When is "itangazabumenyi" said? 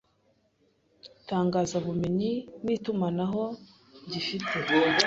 1.19-2.31